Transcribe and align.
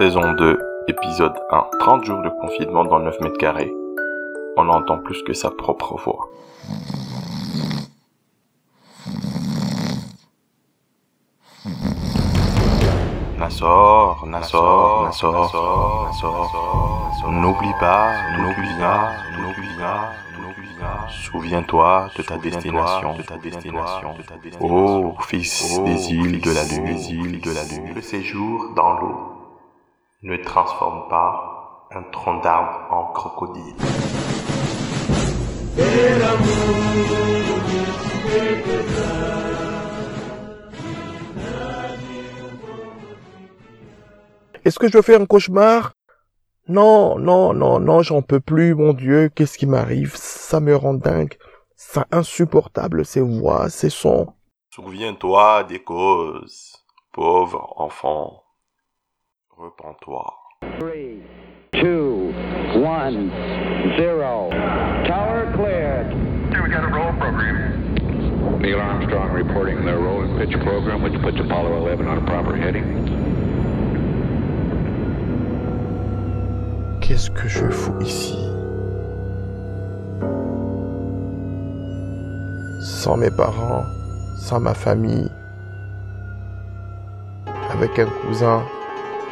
Saison 0.00 0.32
2, 0.32 0.58
épisode 0.88 1.34
1. 1.50 1.64
30 1.78 2.04
jours 2.06 2.22
de 2.22 2.30
confinement 2.30 2.86
dans 2.86 3.00
9 3.00 3.20
mètres 3.20 3.36
carrés. 3.36 3.70
On 4.56 4.66
entend 4.70 4.96
plus 4.96 5.22
que 5.24 5.34
sa 5.34 5.50
propre 5.50 5.94
voix. 6.02 6.30
Nassor, 13.38 14.24
Nassor, 14.26 15.04
Nassor, 15.04 15.34
Nassor, 15.34 16.06
Nassor. 16.06 17.30
N'oublie 17.30 17.74
pas, 17.78 18.12
n'oublie 18.38 18.78
pas, 18.78 19.10
n'oublie 19.36 19.76
pas, 19.78 20.12
n'oublie 20.40 20.76
pas. 20.80 21.08
Souviens-toi 21.10 22.08
de 22.16 22.22
ta 22.22 22.38
destination, 22.38 23.18
de 23.18 23.22
ta 23.22 23.36
destination, 23.36 24.14
de 24.16 24.22
ta 24.22 24.36
destination. 24.38 24.66
Oh, 24.66 25.14
fils 25.28 25.78
des 25.84 26.10
îles 26.14 26.40
de 26.40 26.52
la 26.52 26.64
lune, 26.64 26.84
des 26.86 27.12
îles 27.12 27.40
de 27.42 27.50
la 27.50 27.64
lune. 27.64 27.94
Le 27.94 28.00
séjour 28.00 28.72
dans 28.74 28.94
l'eau 28.94 29.39
ne 30.22 30.36
transforme 30.36 31.08
pas 31.08 31.86
un 31.92 32.02
tronc 32.02 32.40
d'arbre 32.42 32.86
en 32.90 33.12
crocodile. 33.12 33.74
Est-ce 44.62 44.78
que 44.78 44.88
je 44.88 45.00
fais 45.00 45.16
un 45.16 45.24
cauchemar? 45.24 45.92
Non, 46.68 47.18
non, 47.18 47.54
non, 47.54 47.80
non, 47.80 48.02
j'en 48.02 48.20
peux 48.20 48.40
plus, 48.40 48.74
mon 48.74 48.92
Dieu, 48.92 49.30
qu'est-ce 49.34 49.56
qui 49.56 49.66
m'arrive? 49.66 50.14
Ça 50.16 50.60
me 50.60 50.76
rend 50.76 50.94
dingue. 50.94 51.36
C'est 51.76 52.04
insupportable, 52.12 53.06
ces 53.06 53.22
voix, 53.22 53.70
ces 53.70 53.88
sons. 53.88 54.34
Souviens-toi 54.68 55.64
des 55.64 55.82
causes, 55.82 56.76
pauvre 57.10 57.72
enfant. 57.76 58.44
Repends-toi. 59.60 60.24
3, 60.78 61.22
2, 61.72 62.32
1, 62.76 63.30
0. 63.98 64.50
Tower 65.06 65.52
cleared. 65.54 66.06
Okay, 66.48 66.60
we 66.62 66.70
got 66.70 66.84
a 66.84 66.88
roll 66.88 67.12
program. 67.20 68.62
Neil 68.62 68.80
Armstrong 68.80 69.32
reporting 69.32 69.84
the 69.84 69.94
roll 69.94 70.22
and 70.22 70.38
pitch 70.38 70.58
program, 70.62 71.02
which 71.02 71.12
puts 71.20 71.38
Apollo 71.38 71.76
11 71.76 72.08
on 72.08 72.16
a 72.16 72.24
proper 72.24 72.56
heading. 72.56 72.86
Qu'est-ce 77.02 77.28
que 77.28 77.46
je 77.46 77.70
fous 77.70 78.00
ici? 78.00 78.38
Sans 82.80 83.18
mes 83.18 83.30
parents, 83.30 83.84
sans 84.38 84.58
ma 84.58 84.72
famille, 84.72 85.30
avec 87.70 87.98
un 87.98 88.06
cousin, 88.06 88.62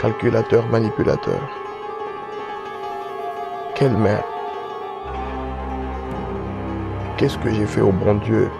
calculateur, 0.00 0.66
manipulateur. 0.68 1.40
Quelle 3.74 3.96
mère 3.96 4.24
Qu'est-ce 7.18 7.36
que 7.38 7.50
j'ai 7.50 7.66
fait 7.66 7.82
au 7.82 7.92
bon 7.92 8.14
Dieu? 8.14 8.50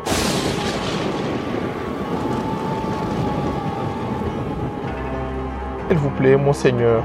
S'il 5.89 5.99
vous 5.99 6.11
plaît, 6.11 6.37
mon 6.37 6.53
Seigneur, 6.53 7.03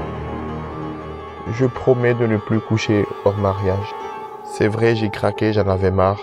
je 1.52 1.66
promets 1.66 2.14
de 2.14 2.26
ne 2.26 2.36
plus 2.36 2.60
coucher 2.60 3.04
hors 3.24 3.36
mariage. 3.36 3.94
C'est 4.44 4.68
vrai, 4.68 4.94
j'ai 4.94 5.10
craqué, 5.10 5.52
j'en 5.52 5.66
avais 5.68 5.90
marre. 5.90 6.20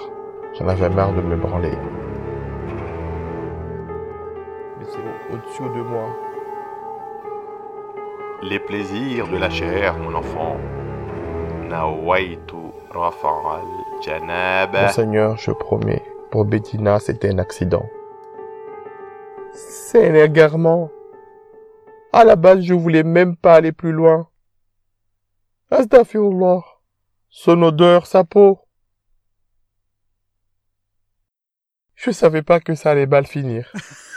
J'en 0.58 0.68
avais 0.68 0.90
marre 0.90 1.14
de 1.14 1.22
me 1.22 1.36
branler. 1.36 1.78
Mais 4.80 4.86
c'est 4.86 5.00
au- 5.00 5.34
au-dessus 5.36 5.64
de 5.78 5.82
moi. 5.82 6.06
Les 8.44 8.60
plaisirs 8.60 9.30
de 9.30 9.38
la 9.38 9.50
chair, 9.50 9.98
mon 9.98 10.14
enfant. 10.16 10.58
Janab. 14.04 14.74
Monseigneur, 14.74 15.38
je 15.38 15.52
promets. 15.52 16.04
Pour 16.30 16.44
Bettina, 16.44 17.00
c'était 17.00 17.30
un 17.30 17.38
accident. 17.38 17.86
C'est 19.54 20.10
un 20.10 20.16
égarement. 20.16 20.92
À 22.12 22.26
la 22.26 22.36
base, 22.36 22.60
je 22.62 22.74
voulais 22.74 23.04
même 23.04 23.38
pas 23.38 23.56
aller 23.56 23.72
plus 23.72 23.94
loin. 23.94 24.28
Astaghfirullah. 25.72 26.64
Son 27.30 27.62
odeur, 27.62 28.08
sa 28.08 28.26
peau. 28.26 28.60
Je 31.96 32.12
savais 32.12 32.42
pas 32.42 32.60
que 32.60 32.76
ça 32.76 32.92
allait 32.92 33.06
mal 33.06 33.26
finir. 33.26 33.72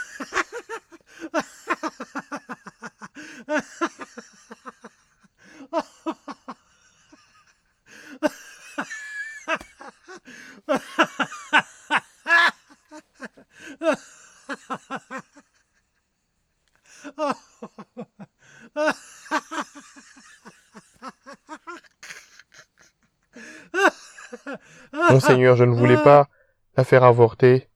Monseigneur, 25.09 25.55
je 25.55 25.63
ne 25.63 25.73
voulais 25.73 26.01
pas 26.03 26.27
la 26.75 26.83
faire 26.83 27.03
avorter. 27.03 27.67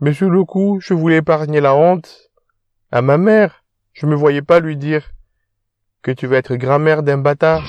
Mais 0.00 0.12
sur 0.12 0.30
le 0.30 0.44
coup, 0.44 0.78
je 0.80 0.94
voulais 0.94 1.16
épargner 1.16 1.60
la 1.60 1.74
honte 1.74 2.30
à 2.92 3.02
ma 3.02 3.18
mère. 3.18 3.64
Je 3.92 4.06
me 4.06 4.14
voyais 4.14 4.42
pas 4.42 4.60
lui 4.60 4.76
dire 4.76 5.10
que 6.02 6.12
tu 6.12 6.26
vas 6.26 6.36
être 6.36 6.54
grand-mère 6.54 7.02
d'un 7.02 7.18
bâtard. 7.18 7.64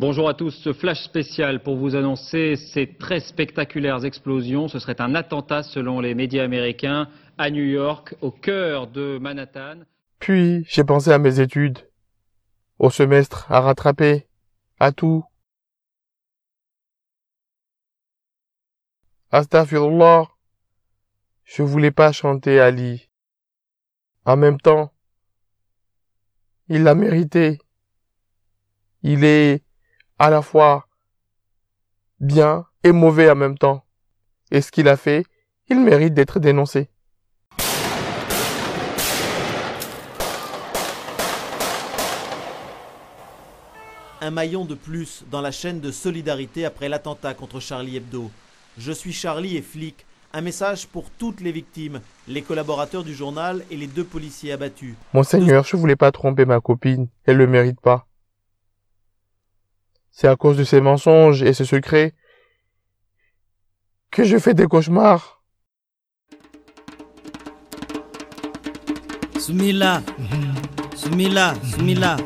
Bonjour 0.00 0.28
à 0.28 0.34
tous, 0.34 0.50
ce 0.50 0.72
flash 0.72 1.00
spécial 1.04 1.62
pour 1.62 1.76
vous 1.76 1.94
annoncer 1.94 2.56
ces 2.56 2.88
très 2.88 3.20
spectaculaires 3.20 4.04
explosions. 4.04 4.66
Ce 4.66 4.80
serait 4.80 5.00
un 5.00 5.14
attentat 5.14 5.62
selon 5.62 6.00
les 6.00 6.16
médias 6.16 6.42
américains 6.42 7.06
à 7.38 7.50
New 7.50 7.64
York, 7.64 8.14
au 8.20 8.30
cœur 8.30 8.86
de 8.86 9.18
Manhattan. 9.18 9.80
Puis, 10.18 10.64
j'ai 10.68 10.84
pensé 10.84 11.10
à 11.10 11.18
mes 11.18 11.40
études, 11.40 11.90
au 12.78 12.90
semestre 12.90 13.50
à 13.50 13.60
rattraper, 13.60 14.28
à 14.78 14.92
tout. 14.92 15.24
Astaghfirullah. 19.30 20.28
Je 21.44 21.62
voulais 21.62 21.90
pas 21.90 22.12
chanter 22.12 22.60
Ali. 22.60 23.10
En 24.24 24.36
même 24.36 24.60
temps, 24.60 24.92
il 26.68 26.84
l'a 26.84 26.94
mérité. 26.94 27.58
Il 29.02 29.24
est 29.24 29.64
à 30.18 30.30
la 30.30 30.42
fois 30.42 30.88
bien 32.20 32.66
et 32.84 32.92
mauvais 32.92 33.28
en 33.28 33.34
même 33.34 33.58
temps. 33.58 33.84
Et 34.50 34.60
ce 34.60 34.70
qu'il 34.70 34.86
a 34.88 34.96
fait, 34.96 35.24
il 35.68 35.80
mérite 35.80 36.14
d'être 36.14 36.38
dénoncé. 36.38 36.91
Un 44.22 44.30
maillon 44.30 44.64
de 44.64 44.76
plus 44.76 45.24
dans 45.32 45.40
la 45.40 45.50
chaîne 45.50 45.80
de 45.80 45.90
solidarité 45.90 46.64
après 46.64 46.88
l'attentat 46.88 47.34
contre 47.34 47.58
Charlie 47.58 47.96
Hebdo. 47.96 48.30
Je 48.78 48.92
suis 48.92 49.12
Charlie 49.12 49.56
et 49.56 49.62
flic. 49.62 50.06
Un 50.32 50.40
message 50.40 50.86
pour 50.86 51.10
toutes 51.10 51.40
les 51.40 51.52
victimes, 51.52 52.00
les 52.28 52.40
collaborateurs 52.40 53.02
du 53.02 53.14
journal 53.14 53.64
et 53.70 53.76
les 53.76 53.88
deux 53.88 54.04
policiers 54.04 54.52
abattus. 54.52 54.94
Monseigneur, 55.12 55.64
je 55.64 55.76
voulais 55.76 55.96
pas 55.96 56.12
tromper 56.12 56.46
ma 56.46 56.60
copine. 56.60 57.08
Elle 57.24 57.36
le 57.36 57.46
mérite 57.46 57.80
pas. 57.80 58.06
C'est 60.10 60.28
à 60.28 60.36
cause 60.36 60.56
de 60.56 60.64
ces 60.64 60.80
mensonges 60.80 61.42
et 61.42 61.52
ces 61.52 61.64
secrets 61.64 62.14
que 64.10 64.24
je 64.24 64.38
fais 64.38 64.54
des 64.54 64.66
cauchemars. 64.66 65.42
Sumila, 69.38 70.00
Sumila, 70.94 71.54
Sumila. 71.64 72.16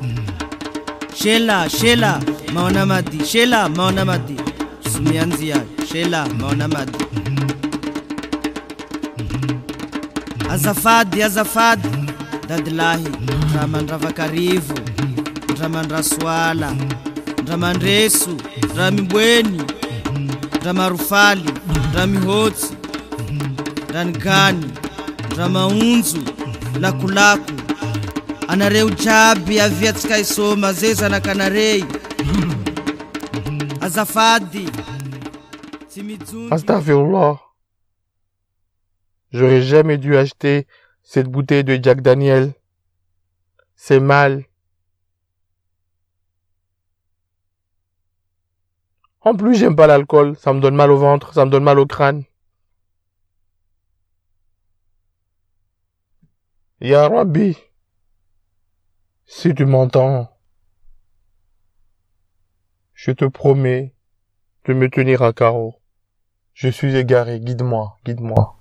Shela, 1.18 1.66
Shela, 1.68 2.20
Maona 2.52 2.86
Madi, 2.86 3.18
Shela, 3.18 3.68
Maona 3.74 4.04
Madi. 4.04 4.36
Sumianzia, 4.90 5.58
Shela, 5.88 6.26
Maona 6.38 6.68
Madi. 6.68 6.98
Azafadi, 10.50 11.22
azafadi. 11.22 11.88
Dadlahi, 12.48 13.08
Ramandra 13.54 13.98
Vakarivu, 13.98 14.74
Ramandra 15.58 16.00
Swala, 16.02 16.70
Ramandresu, 17.48 18.36
Ramibweni, 18.76 19.58
Ramarufali, 20.64 21.50
Ramihotsi, 21.94 22.76
Rangani, 23.92 24.70
Ramaunzu, 25.36 26.22
Lakulaku, 26.78 27.55
anareo. 28.48 28.90
J'aurais 39.32 39.62
jamais 39.62 39.98
dû 39.98 40.16
acheter 40.16 40.66
cette 41.02 41.28
bouteille 41.28 41.64
de 41.64 41.78
Jack 41.82 42.00
Daniel. 42.00 42.54
C'est 43.74 44.00
mal. 44.00 44.44
En 49.20 49.34
plus, 49.34 49.56
j'aime 49.56 49.76
pas 49.76 49.86
l'alcool. 49.86 50.36
Ça 50.38 50.52
me 50.52 50.60
donne 50.60 50.76
mal 50.76 50.90
au 50.90 50.98
ventre, 50.98 51.34
ça 51.34 51.44
me 51.44 51.50
donne 51.50 51.64
mal 51.64 51.78
au 51.78 51.86
crâne. 51.86 52.24
Ya 56.80 57.08
Rabbi, 57.08 57.56
si 59.46 59.54
tu 59.54 59.64
m'entends, 59.64 60.28
je 62.94 63.12
te 63.12 63.24
promets 63.24 63.94
de 64.64 64.74
me 64.74 64.90
tenir 64.90 65.22
à 65.22 65.32
carreau. 65.32 65.80
Je 66.52 66.68
suis 66.68 66.96
égaré, 66.96 67.38
guide-moi, 67.38 67.96
guide-moi. 68.04 68.55